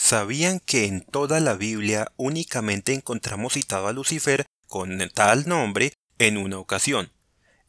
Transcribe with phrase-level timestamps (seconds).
[0.00, 6.36] ¿Sabían que en toda la Biblia únicamente encontramos citado a Lucifer con tal nombre en
[6.38, 7.10] una ocasión?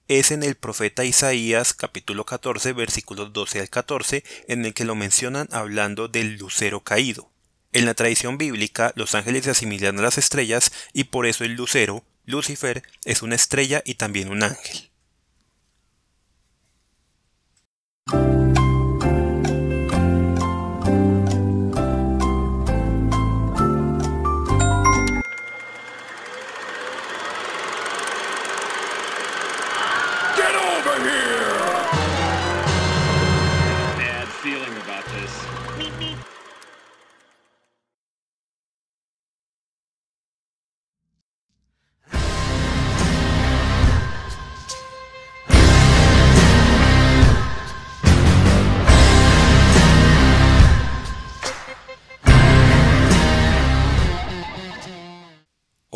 [0.07, 4.93] Es en el profeta Isaías capítulo 14 versículos 12 al 14 en el que lo
[4.93, 7.31] mencionan hablando del lucero caído.
[7.73, 11.55] En la tradición bíblica los ángeles se asimilan a las estrellas y por eso el
[11.55, 14.88] lucero, Lucifer, es una estrella y también un ángel.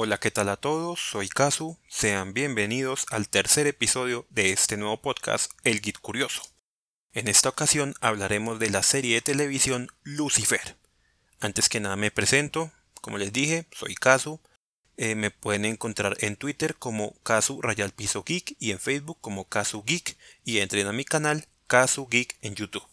[0.06, 1.00] Hola, ¿qué tal a todos?
[1.00, 1.78] Soy Kazu.
[1.88, 6.42] Sean bienvenidos al tercer episodio de este nuevo podcast, El Git Curioso.
[7.14, 10.76] En esta ocasión hablaremos de la serie de televisión Lucifer.
[11.40, 14.42] Antes que nada me presento, como les dije, soy Kazu.
[14.98, 19.48] Eh, me pueden encontrar en Twitter como Kazu Rayal Piso Geek y en Facebook como
[19.48, 22.86] Kazu Geek y entren a mi canal Kazu Geek en YouTube.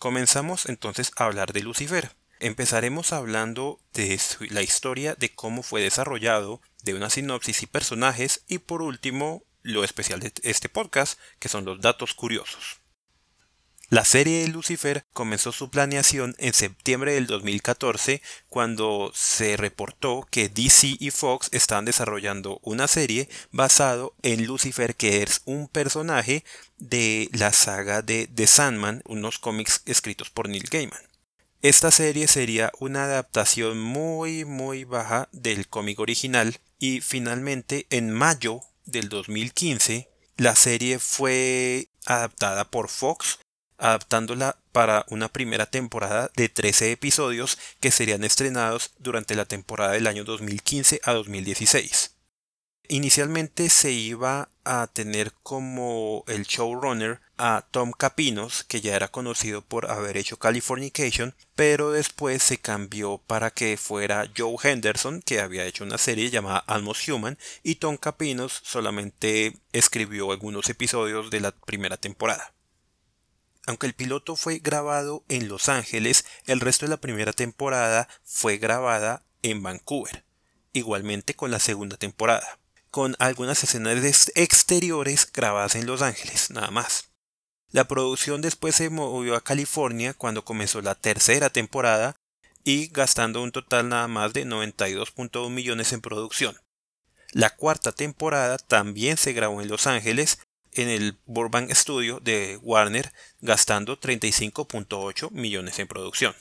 [0.00, 2.10] Comenzamos entonces a hablar de Lucifer.
[2.42, 8.58] Empezaremos hablando de la historia de cómo fue desarrollado, de una sinopsis y personajes y
[8.58, 12.80] por último lo especial de este podcast, que son los datos curiosos.
[13.90, 20.48] La serie de Lucifer comenzó su planeación en septiembre del 2014 cuando se reportó que
[20.48, 26.42] DC y Fox estaban desarrollando una serie basado en Lucifer que es un personaje
[26.78, 31.11] de la saga de The Sandman, unos cómics escritos por Neil Gaiman.
[31.62, 38.62] Esta serie sería una adaptación muy muy baja del cómic original y finalmente en mayo
[38.84, 43.38] del 2015 la serie fue adaptada por Fox
[43.78, 50.08] adaptándola para una primera temporada de 13 episodios que serían estrenados durante la temporada del
[50.08, 52.11] año 2015 a 2016.
[52.92, 59.62] Inicialmente se iba a tener como el showrunner a Tom Capinos, que ya era conocido
[59.62, 65.64] por haber hecho Californication, pero después se cambió para que fuera Joe Henderson, que había
[65.64, 71.52] hecho una serie llamada Almost Human, y Tom Capinos solamente escribió algunos episodios de la
[71.52, 72.52] primera temporada.
[73.66, 78.58] Aunque el piloto fue grabado en Los Ángeles, el resto de la primera temporada fue
[78.58, 80.26] grabada en Vancouver,
[80.74, 82.58] igualmente con la segunda temporada
[82.92, 87.08] con algunas escenas exteriores grabadas en Los Ángeles, nada más.
[87.70, 92.14] La producción después se movió a California cuando comenzó la tercera temporada
[92.64, 96.54] y gastando un total nada más de 92.1 millones en producción.
[97.32, 100.40] La cuarta temporada también se grabó en Los Ángeles
[100.72, 103.10] en el Burbank Studio de Warner
[103.40, 106.34] gastando 35.8 millones en producción.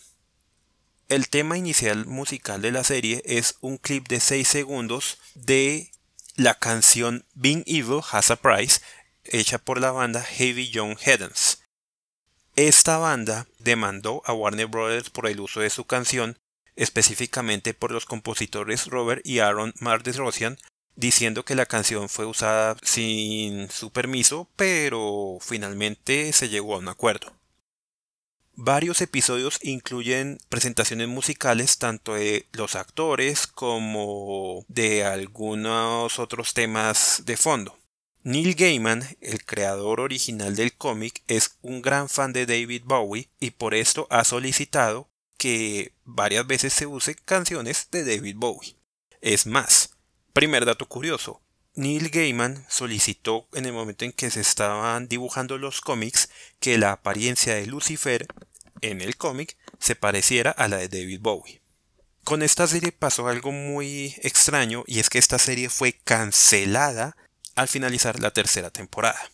[1.07, 5.91] El tema inicial musical de la serie es un clip de 6 segundos de
[6.41, 8.81] la canción Being Evil Has a Price,
[9.23, 11.63] hecha por la banda Heavy Young Headens.
[12.55, 16.39] Esta banda demandó a Warner Brothers por el uso de su canción,
[16.75, 20.57] específicamente por los compositores Robert y Aaron Mardesrosian,
[20.95, 26.87] diciendo que la canción fue usada sin su permiso, pero finalmente se llegó a un
[26.87, 27.40] acuerdo.
[28.55, 37.37] Varios episodios incluyen presentaciones musicales tanto de los actores como de algunos otros temas de
[37.37, 37.77] fondo.
[38.23, 43.51] Neil Gaiman, el creador original del cómic, es un gran fan de David Bowie y
[43.51, 48.75] por esto ha solicitado que varias veces se use canciones de David Bowie.
[49.21, 49.95] Es más,
[50.33, 51.40] primer dato curioso,
[51.73, 56.91] Neil Gaiman solicitó en el momento en que se estaban dibujando los cómics que la
[56.91, 58.27] apariencia de Lucifer
[58.81, 61.61] en el cómic se pareciera a la de David Bowie.
[62.25, 67.15] Con esta serie pasó algo muy extraño y es que esta serie fue cancelada
[67.55, 69.31] al finalizar la tercera temporada.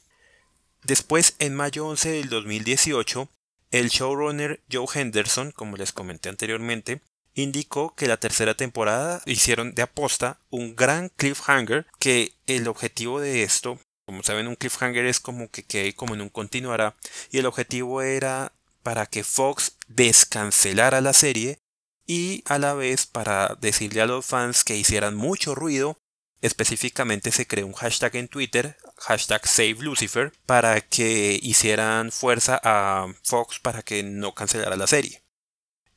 [0.84, 3.30] Después, en mayo 11 del 2018,
[3.72, 7.02] el showrunner Joe Henderson, como les comenté anteriormente,
[7.42, 13.44] indicó que la tercera temporada hicieron de aposta un gran cliffhanger que el objetivo de
[13.44, 16.96] esto, como saben un cliffhanger es como que quede como en un continuará
[17.32, 21.60] y el objetivo era para que Fox descancelara la serie
[22.08, 26.00] y a la vez para decirle a los fans que hicieran mucho ruido.
[26.42, 33.60] Específicamente se creó un hashtag en Twitter, hashtag SaveLucifer, para que hicieran fuerza a Fox
[33.60, 35.27] para que no cancelara la serie.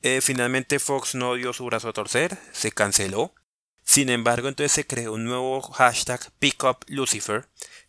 [0.03, 3.33] Eh, finalmente Fox no dio su brazo a torcer, se canceló.
[3.83, 7.47] Sin embargo, entonces se creó un nuevo hashtag PickUpLucifer,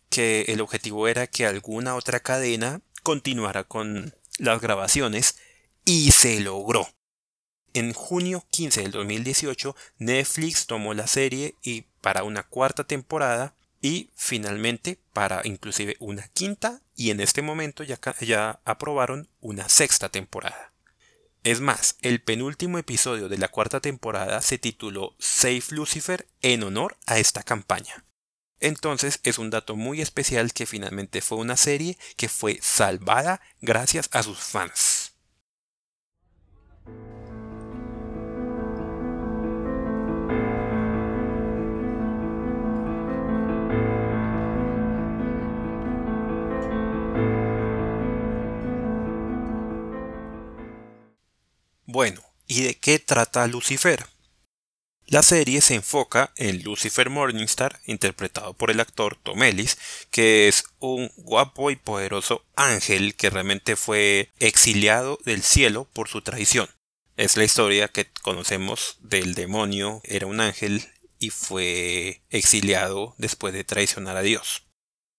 [0.09, 5.37] que el objetivo era que alguna otra cadena continuara con las grabaciones
[5.85, 6.87] y se logró.
[7.73, 14.11] En junio 15 del 2018, Netflix tomó la serie y para una cuarta temporada y
[14.15, 20.72] finalmente para inclusive una quinta y en este momento ya, ya aprobaron una sexta temporada.
[21.43, 26.95] Es más, el penúltimo episodio de la cuarta temporada se tituló Save Lucifer en honor
[27.05, 28.05] a esta campaña.
[28.61, 34.07] Entonces es un dato muy especial que finalmente fue una serie que fue salvada gracias
[34.13, 34.92] a sus fans.
[51.93, 54.07] Bueno, ¿y de qué trata Lucifer?
[55.05, 59.77] La serie se enfoca en Lucifer Morningstar, interpretado por el actor Tom Ellis,
[60.09, 66.23] que es un guapo y poderoso ángel que realmente fue exiliado del cielo por su
[66.23, 66.67] traición.
[67.15, 70.89] Es la historia que conocemos del demonio, era un ángel
[71.19, 74.63] y fue exiliado después de traicionar a Dios.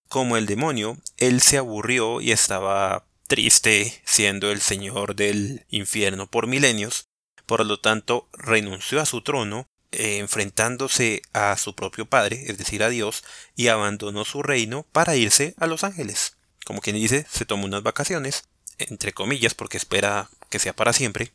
[0.09, 6.47] Como el demonio, él se aburrió y estaba triste siendo el señor del infierno por
[6.47, 7.07] milenios,
[7.45, 12.83] por lo tanto renunció a su trono, eh, enfrentándose a su propio padre, es decir,
[12.83, 13.23] a Dios,
[13.55, 16.37] y abandonó su reino para irse a los ángeles.
[16.65, 18.45] Como quien dice, se tomó unas vacaciones,
[18.77, 21.31] entre comillas, porque espera que sea para siempre,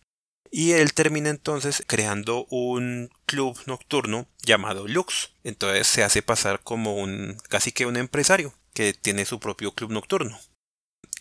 [0.50, 5.30] y él termina entonces creando un club nocturno llamado Lux.
[5.44, 9.92] Entonces se hace pasar como un casi que un empresario que tiene su propio club
[9.92, 10.40] nocturno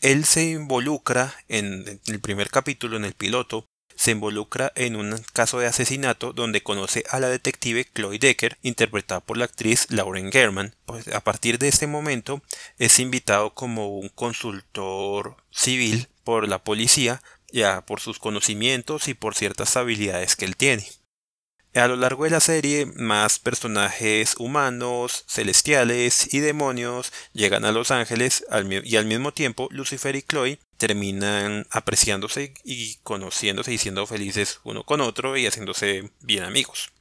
[0.02, 3.66] él se involucra en el primer capítulo, en el piloto,
[4.00, 9.20] se involucra en un caso de asesinato donde conoce a la detective Chloe Decker, interpretada
[9.20, 10.74] por la actriz Lauren German.
[10.86, 12.42] Pues a partir de este momento
[12.78, 19.36] es invitado como un consultor civil por la policía, ya por sus conocimientos y por
[19.36, 20.88] ciertas habilidades que él tiene.
[21.76, 27.92] A lo largo de la serie, más personajes humanos, celestiales y demonios llegan a Los
[27.92, 28.44] Ángeles
[28.84, 34.84] y al mismo tiempo Lucifer y Chloe terminan apreciándose y conociéndose y siendo felices uno
[34.84, 36.92] con otro y haciéndose bien amigos.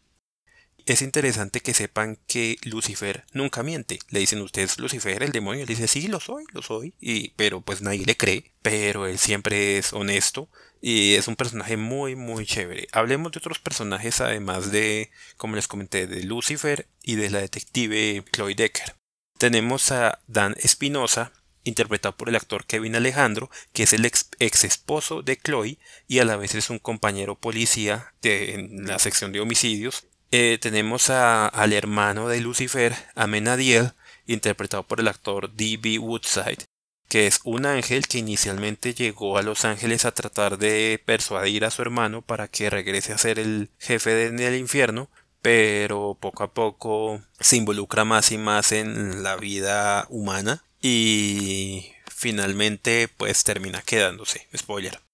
[0.89, 3.99] Es interesante que sepan que Lucifer nunca miente.
[4.09, 7.61] Le dicen ustedes Lucifer, el demonio, él dice sí, lo soy, lo soy, y pero
[7.61, 10.49] pues nadie le cree, pero él siempre es honesto
[10.81, 12.89] y es un personaje muy, muy chévere.
[12.93, 18.25] Hablemos de otros personajes además de, como les comenté, de Lucifer y de la detective
[18.33, 18.97] Chloe Decker.
[19.37, 21.33] Tenemos a Dan Espinosa,
[21.65, 26.25] interpretado por el actor Kevin Alejandro, que es el ex, esposo de Chloe y a
[26.25, 30.07] la vez es un compañero policía de, en la sección de homicidios.
[30.31, 33.93] Eh, tenemos al hermano de Lucifer, Amenadiel,
[34.27, 35.99] interpretado por el actor D.B.
[35.99, 36.67] Woodside,
[37.09, 41.71] que es un ángel que inicialmente llegó a Los Ángeles a tratar de persuadir a
[41.71, 45.09] su hermano para que regrese a ser el jefe del infierno,
[45.41, 53.09] pero poco a poco se involucra más y más en la vida humana y finalmente
[53.17, 54.47] pues termina quedándose.
[54.55, 55.08] Spoiler.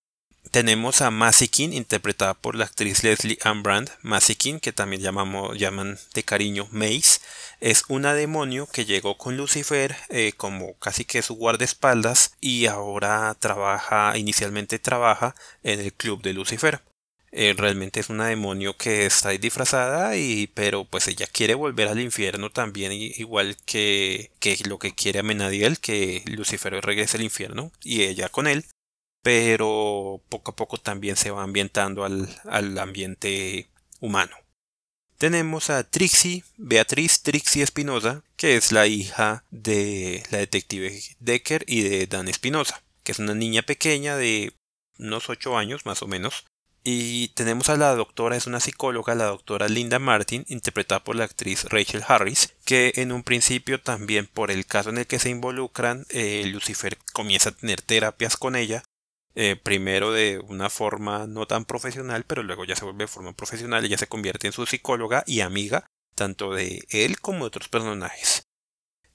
[0.54, 3.90] Tenemos a Masikin, interpretada por la actriz Leslie Ann Brand.
[4.02, 7.18] Masikin, que también llamamos, llaman de cariño Mace,
[7.58, 13.36] es una demonio que llegó con Lucifer eh, como casi que su guardaespaldas y ahora
[13.40, 16.82] trabaja, inicialmente trabaja en el club de Lucifer.
[17.32, 21.98] Eh, realmente es una demonio que está disfrazada y pero pues ella quiere volver al
[21.98, 28.02] infierno también igual que, que lo que quiere Amenadiel que Lucifer regrese al infierno y
[28.02, 28.64] ella con él
[29.24, 34.36] pero poco a poco también se va ambientando al, al ambiente humano.
[35.16, 41.80] Tenemos a Trixie, Beatriz Trixie Espinosa, que es la hija de la detective Decker y
[41.80, 44.52] de Dan Espinosa, que es una niña pequeña de
[44.98, 46.44] unos 8 años más o menos.
[46.82, 51.24] Y tenemos a la doctora, es una psicóloga, la doctora Linda Martin, interpretada por la
[51.24, 55.30] actriz Rachel Harris, que en un principio también por el caso en el que se
[55.30, 58.82] involucran, eh, Lucifer comienza a tener terapias con ella
[59.34, 63.32] eh, primero de una forma no tan profesional, pero luego ya se vuelve de forma
[63.32, 67.68] profesional ya se convierte en su psicóloga y amiga, tanto de él como de otros
[67.68, 68.46] personajes.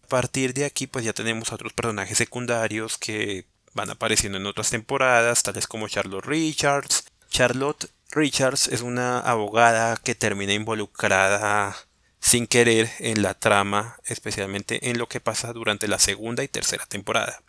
[0.03, 4.47] A partir de aquí, pues ya tenemos a otros personajes secundarios que van apareciendo en
[4.47, 7.05] otras temporadas, tales como Charlotte Richards.
[7.29, 11.77] Charlotte Richards es una abogada que termina involucrada
[12.19, 16.85] sin querer en la trama, especialmente en lo que pasa durante la segunda y tercera
[16.85, 17.41] temporada.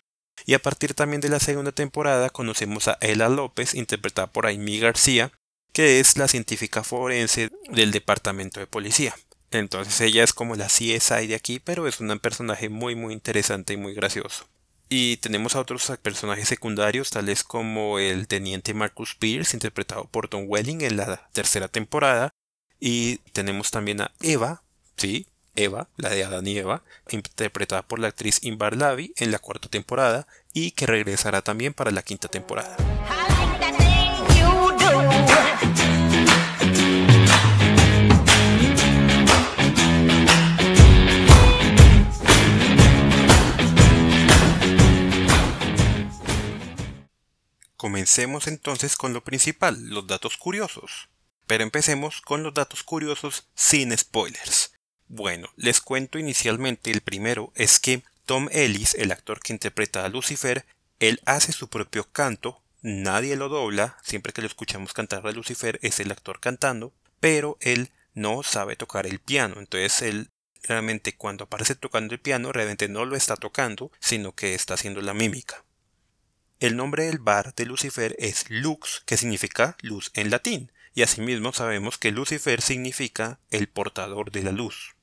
[0.46, 4.78] Y a partir también de la segunda temporada conocemos a Ella López, interpretada por Amy
[4.78, 5.32] García,
[5.72, 9.14] que es la científica forense del departamento de policía.
[9.50, 13.72] Entonces ella es como la CSI de aquí, pero es un personaje muy muy interesante
[13.72, 14.46] y muy gracioso.
[14.88, 20.46] Y tenemos a otros personajes secundarios, tales como el teniente Marcus Pierce, interpretado por Tom
[20.48, 22.30] Welling en la tercera temporada.
[22.80, 24.62] Y tenemos también a Eva,
[24.96, 29.38] sí, Eva, la de Adán y Eva, interpretada por la actriz Inbar Lavi en la
[29.38, 32.76] cuarta temporada y que regresará también para la quinta temporada.
[47.80, 51.08] Comencemos entonces con lo principal, los datos curiosos.
[51.46, 54.72] Pero empecemos con los datos curiosos sin spoilers.
[55.12, 60.08] Bueno, les cuento inicialmente el primero es que Tom Ellis, el actor que interpreta a
[60.08, 60.64] Lucifer,
[61.00, 65.80] él hace su propio canto, nadie lo dobla, siempre que lo escuchamos cantar a Lucifer
[65.82, 70.30] es el actor cantando, pero él no sabe tocar el piano, entonces él
[70.62, 75.00] realmente cuando aparece tocando el piano realmente no lo está tocando, sino que está haciendo
[75.00, 75.64] la mímica.
[76.60, 81.52] El nombre del bar de Lucifer es Lux, que significa luz en latín, y asimismo
[81.52, 84.94] sabemos que Lucifer significa el portador de la luz.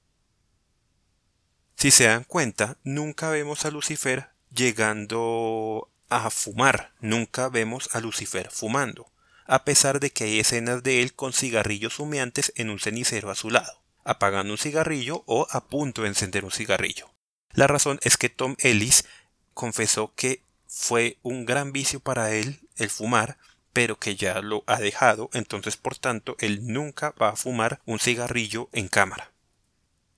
[1.78, 8.50] Si se dan cuenta, nunca vemos a Lucifer llegando a fumar, nunca vemos a Lucifer
[8.50, 9.12] fumando,
[9.46, 13.36] a pesar de que hay escenas de él con cigarrillos humeantes en un cenicero a
[13.36, 17.12] su lado, apagando un cigarrillo o a punto de encender un cigarrillo.
[17.52, 19.06] La razón es que Tom Ellis
[19.54, 23.38] confesó que fue un gran vicio para él el fumar,
[23.72, 28.00] pero que ya lo ha dejado, entonces por tanto él nunca va a fumar un
[28.00, 29.32] cigarrillo en cámara.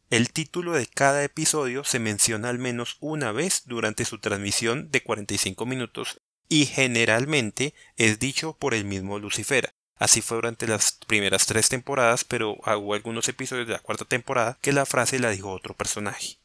[0.10, 5.04] El título de cada episodio se menciona al menos una vez durante su transmisión de
[5.04, 9.72] 45 minutos y generalmente es dicho por el mismo Lucifer.
[9.98, 14.58] Así fue durante las primeras tres temporadas, pero hubo algunos episodios de la cuarta temporada
[14.62, 16.40] que la frase la dijo otro personaje.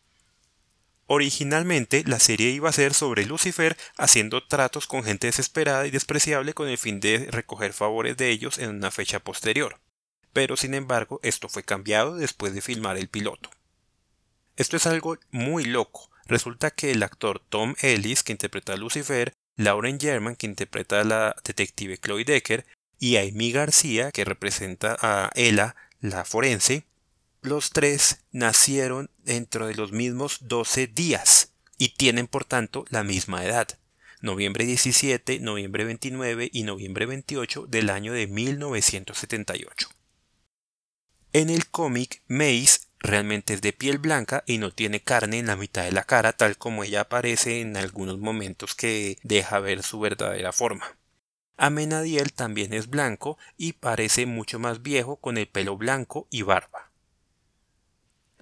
[1.07, 6.53] Originalmente la serie iba a ser sobre Lucifer haciendo tratos con gente desesperada y despreciable
[6.53, 9.81] con el fin de recoger favores de ellos en una fecha posterior.
[10.35, 13.54] Pero sin embargo esto fue cambiado después de filmar el piloto.
[14.57, 16.11] Esto es algo muy loco.
[16.27, 21.05] Resulta que el actor Tom Ellis, que interpreta a Lucifer, Lauren German, que interpreta a
[21.05, 22.65] la detective Chloe Decker,
[22.99, 26.85] y Amy García, que representa a Ella, la forense,
[27.43, 33.45] los tres nacieron dentro de los mismos 12 días y tienen por tanto la misma
[33.45, 33.69] edad.
[34.23, 39.89] Noviembre 17, noviembre 29 y noviembre 28 del año de 1978.
[41.35, 45.57] En el cómic, Mace realmente es de piel blanca y no tiene carne en la
[45.57, 50.01] mitad de la cara tal como ella aparece en algunos momentos que deja ver su
[50.01, 50.97] verdadera forma.
[51.57, 56.91] Amenadiel también es blanco y parece mucho más viejo con el pelo blanco y barba.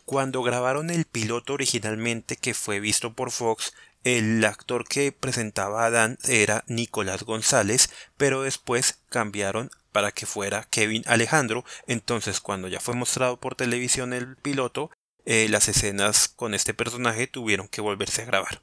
[0.04, 5.90] Cuando grabaron el piloto originalmente que fue visto por Fox, el actor que presentaba a
[5.90, 11.64] Dan era Nicolás González, pero después cambiaron para que fuera Kevin Alejandro.
[11.86, 14.90] Entonces, cuando ya fue mostrado por televisión el piloto,
[15.24, 18.62] eh, las escenas con este personaje tuvieron que volverse a grabar.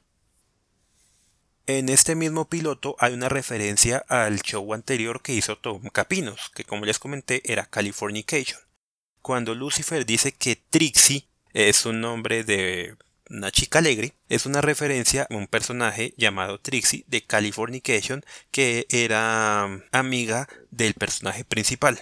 [1.66, 6.64] En este mismo piloto hay una referencia al show anterior que hizo Tom Capinos, que
[6.64, 8.60] como les comenté era Californication.
[9.22, 12.96] Cuando Lucifer dice que Trixie es un nombre de
[13.30, 19.66] una chica alegre, es una referencia a un personaje llamado Trixie de Californication que era
[19.66, 22.00] um, amiga del personaje principal.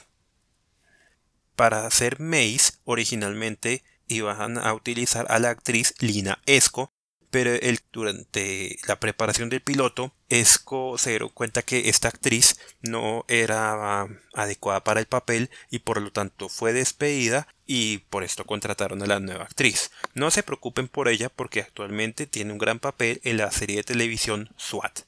[1.54, 6.92] Para hacer Mace, originalmente iban a utilizar a la actriz Lina Esco,
[7.30, 7.52] pero
[7.92, 14.85] durante la preparación del piloto, Esco se dio cuenta que esta actriz no era adecuada
[14.85, 19.20] para el papel y por lo tanto fue despedida y por esto contrataron a la
[19.20, 19.90] nueva actriz.
[20.14, 23.85] No se preocupen por ella porque actualmente tiene un gran papel en la serie de
[23.85, 25.00] televisión SWAT.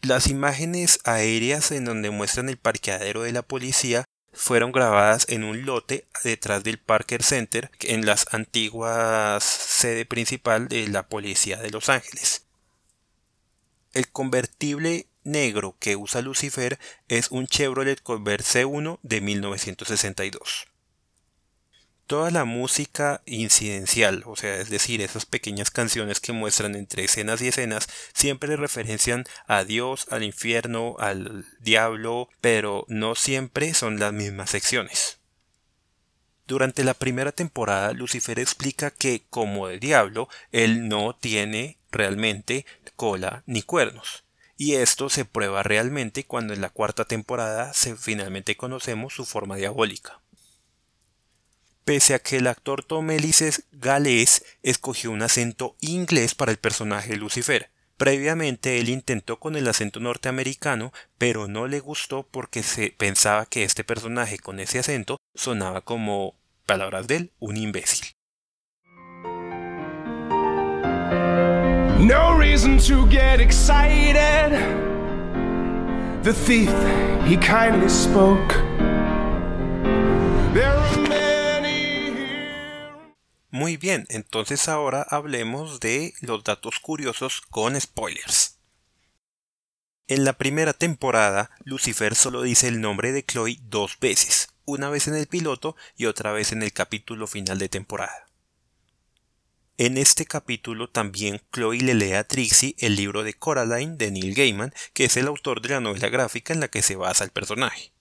[0.00, 4.04] Las imágenes aéreas en donde muestran el parqueadero de la policía
[4.38, 10.86] fueron grabadas en un lote detrás del Parker Center en las antiguas sede principal de
[10.86, 12.44] la policía de Los Ángeles.
[13.92, 16.78] El convertible negro que usa Lucifer
[17.08, 20.68] es un Chevrolet Corvette C1 de 1962
[22.08, 27.42] toda la música incidencial, o sea, es decir, esas pequeñas canciones que muestran entre escenas
[27.42, 34.14] y escenas, siempre referencian a Dios, al infierno, al diablo, pero no siempre son las
[34.14, 35.18] mismas secciones.
[36.46, 42.64] Durante la primera temporada, Lucifer explica que, como el diablo, él no tiene realmente
[42.96, 44.24] cola ni cuernos.
[44.60, 49.54] y esto se prueba realmente cuando en la cuarta temporada se finalmente conocemos su forma
[49.54, 50.20] diabólica.
[51.88, 56.58] Pese a que el actor Tom Ellis es galés, escogió un acento inglés para el
[56.58, 57.70] personaje Lucifer.
[57.96, 63.64] Previamente él intentó con el acento norteamericano, pero no le gustó porque se pensaba que
[63.64, 66.34] este personaje con ese acento sonaba como,
[66.66, 68.12] palabras de él, un imbécil.
[72.00, 72.38] No.
[76.22, 76.68] The thief,
[77.24, 78.52] he kindly spoke.
[83.50, 88.58] Muy bien, entonces ahora hablemos de los datos curiosos con spoilers.
[90.06, 95.08] En la primera temporada, Lucifer solo dice el nombre de Chloe dos veces, una vez
[95.08, 98.26] en el piloto y otra vez en el capítulo final de temporada.
[99.78, 104.34] En este capítulo también Chloe le lee a Trixie el libro de Coraline de Neil
[104.34, 107.30] Gaiman, que es el autor de la novela gráfica en la que se basa el
[107.30, 107.92] personaje.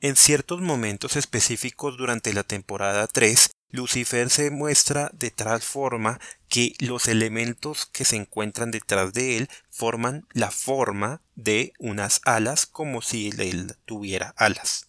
[0.00, 6.74] En ciertos momentos específicos durante la temporada 3, Lucifer se muestra de tal forma que
[6.78, 13.02] los elementos que se encuentran detrás de él forman la forma de unas alas como
[13.02, 14.88] si él tuviera alas.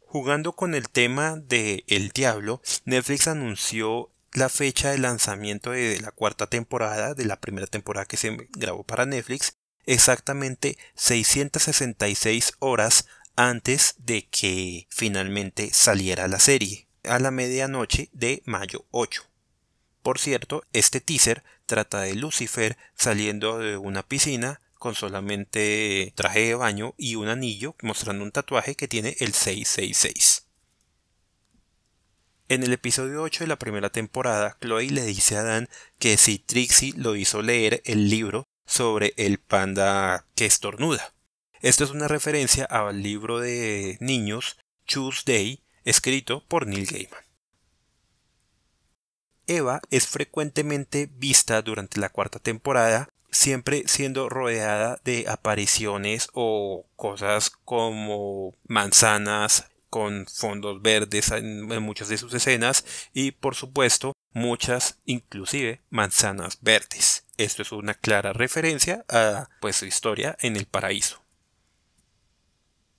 [0.00, 6.12] Jugando con el tema de El Diablo, Netflix anunció la fecha de lanzamiento de la
[6.12, 13.06] cuarta temporada, de la primera temporada que se grabó para Netflix, exactamente 666 horas
[13.36, 19.22] antes de que finalmente saliera la serie a la medianoche de mayo 8.
[20.02, 26.54] Por cierto, este teaser trata de Lucifer saliendo de una piscina con solamente traje de
[26.54, 30.46] baño y un anillo mostrando un tatuaje que tiene el 666.
[32.48, 36.38] En el episodio 8 de la primera temporada, Chloe le dice a Dan que si
[36.38, 41.12] Trixie lo hizo leer el libro sobre el panda que estornuda.
[41.60, 47.24] Esto es una referencia al libro de niños Tuesday escrito por Neil Gaiman.
[49.46, 57.50] Eva es frecuentemente vista durante la cuarta temporada, siempre siendo rodeada de apariciones o cosas
[57.64, 62.84] como manzanas con fondos verdes en, muchas de sus escenas
[63.14, 67.24] y por supuesto muchas inclusive manzanas verdes.
[67.38, 71.27] Esto es una clara referencia a pues su historia en el paraíso.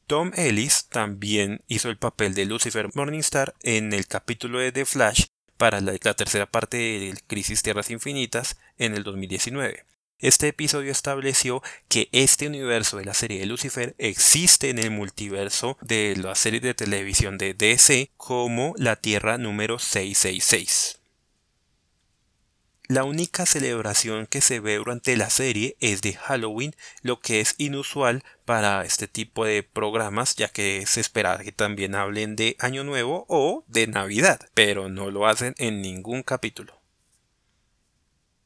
[0.09, 5.25] Tom Ellis también hizo el papel de Lucifer Morningstar en el capítulo de The Flash
[5.55, 9.85] para la, tercera parte de Crisis Tierras Infinitas en el 2019.
[10.17, 15.77] Este episodio estableció que este universo de la serie de Lucifer existe en el multiverso
[15.81, 20.98] de la serie de televisión de DC como la Tierra número 666.
[22.89, 27.53] La única celebración que se ve durante la serie es de Halloween, lo que es
[27.59, 32.83] inusual para este tipo de programas, ya que se espera que también hablen de Año
[32.83, 36.81] Nuevo o de Navidad, pero no lo hacen en ningún capítulo.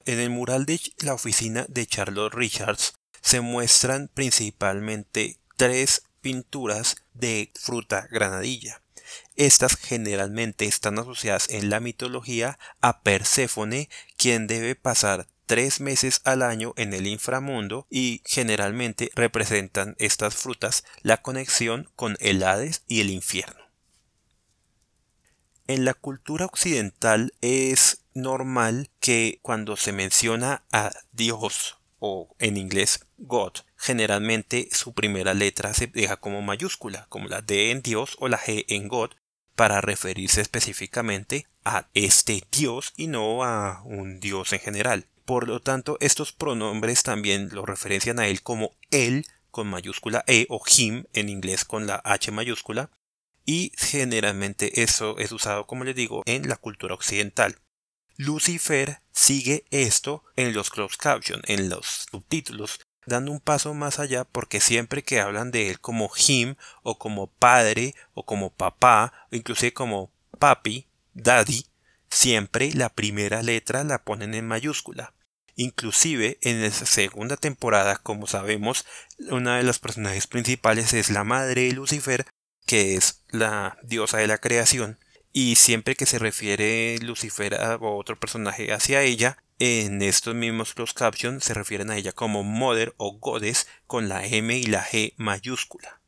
[0.04, 7.50] En el mural de la oficina de Charlotte Richards se muestran principalmente tres pinturas de
[7.56, 8.83] fruta granadilla.
[9.36, 16.42] Estas generalmente están asociadas en la mitología a Perséfone, quien debe pasar tres meses al
[16.42, 23.02] año en el inframundo y generalmente representan estas frutas la conexión con el Hades y
[23.02, 23.62] el infierno.
[25.68, 33.06] En la cultura occidental es normal que cuando se menciona a Dios o en inglés
[33.18, 38.28] God, generalmente su primera letra se deja como mayúscula, como la D en Dios o
[38.28, 39.12] la G en God,
[39.56, 45.08] para referirse específicamente a este Dios y no a un Dios en general.
[45.26, 50.48] Por lo tanto, estos pronombres también lo referencian a él como él con mayúscula E
[50.50, 52.90] o him en inglés con la H mayúscula
[53.46, 57.58] y generalmente eso es usado como les digo en la cultura occidental.
[58.18, 64.24] Lucifer sigue esto en los closed caption, en los subtítulos, dando un paso más allá
[64.24, 69.36] porque siempre que hablan de él como him o como padre o como papá o
[69.36, 71.68] inclusive como papi, daddy,
[72.10, 75.14] siempre la primera letra la ponen en mayúscula.
[75.56, 78.86] Inclusive en la segunda temporada, como sabemos,
[79.30, 82.26] una de los personajes principales es la madre de Lucifer,
[82.66, 84.98] que es la diosa de la creación,
[85.32, 90.96] y siempre que se refiere Lucifer a otro personaje hacia ella, en estos mismos closed
[90.96, 95.14] captions se refieren a ella como Mother o Goddess con la M y la G
[95.18, 96.02] mayúscula.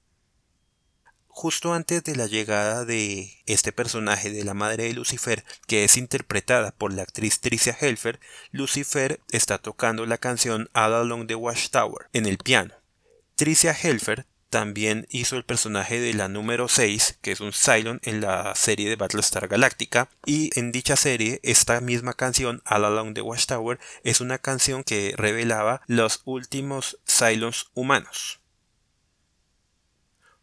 [1.27, 5.97] justo antes de la llegada de este personaje de la madre de Lucifer, que es
[5.97, 12.07] interpretada por la actriz Tricia Helfer, Lucifer está tocando la canción All Along the Watchtower
[12.13, 12.73] en el piano.
[13.35, 18.21] Tricia Helfer también hizo el personaje de la número 6, que es un Cylon en
[18.21, 20.07] la serie de Battlestar Galactica.
[20.25, 25.13] Y en dicha serie, esta misma canción, All Along the Watchtower, es una canción que
[25.17, 28.39] revelaba los últimos Cylons humanos.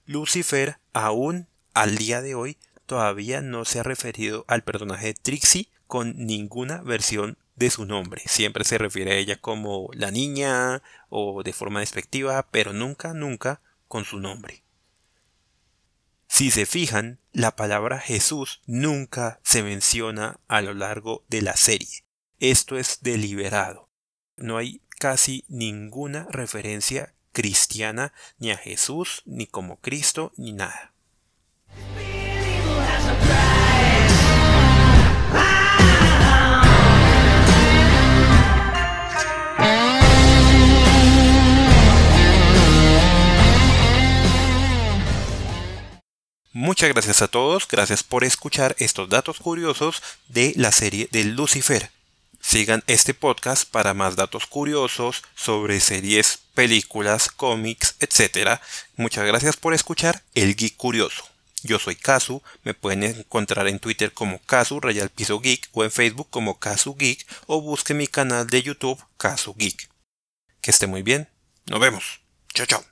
[0.05, 5.71] Lucifer, aún al día de hoy, todavía no se ha referido al personaje de Trixie
[5.87, 8.21] con ninguna versión de su nombre.
[8.27, 13.63] Siempre se refiere a ella como la niña o de forma despectiva, pero nunca, nunca
[14.05, 14.65] su nombre.
[16.27, 22.05] Si se fijan, la palabra Jesús nunca se menciona a lo largo de la serie.
[22.41, 23.91] Esto es deliberado.
[24.37, 30.95] No hay casi ninguna referencia cristiana ni a Jesús, ni como Cristo, ni nada.
[46.55, 51.91] Muchas gracias a todos, gracias por escuchar estos datos curiosos de la serie de Lucifer.
[52.43, 58.61] Sigan este podcast para más datos curiosos sobre series, películas, cómics, etc.
[58.97, 61.25] Muchas gracias por escuchar El Geek Curioso.
[61.63, 65.91] Yo soy Kazu, me pueden encontrar en Twitter como Kazu Rayal Piso Geek o en
[65.91, 69.89] Facebook como Kazu Geek o busque mi canal de YouTube Kazu Geek.
[70.61, 71.31] Que esté muy bien,
[71.67, 72.21] nos vemos.
[72.53, 72.85] Chao chao.